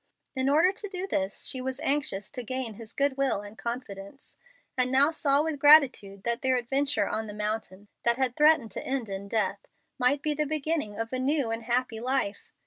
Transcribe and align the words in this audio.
In 0.35 0.49
order 0.49 0.71
to 0.71 0.89
do 0.89 1.05
this, 1.05 1.45
she 1.45 1.61
was 1.61 1.79
anxious 1.81 2.31
to 2.31 2.41
gain 2.41 2.73
his 2.73 2.91
good 2.91 3.17
will 3.17 3.41
and 3.41 3.55
confidence, 3.55 4.35
and 4.75 4.91
now 4.91 5.11
saw 5.11 5.43
with 5.43 5.59
gratitude 5.59 6.23
that 6.23 6.41
their 6.41 6.55
adventure 6.55 7.07
on 7.07 7.27
the 7.27 7.33
mountain, 7.35 7.87
that 8.01 8.17
had 8.17 8.35
threatened 8.35 8.71
to 8.71 8.83
end 8.83 9.09
in 9.09 9.27
death, 9.27 9.67
might 9.99 10.23
be 10.23 10.33
the 10.33 10.47
beginning 10.47 10.97
of 10.97 11.13
a 11.13 11.19
new 11.19 11.51
and 11.51 11.61
happy 11.65 11.99
life. 11.99 12.51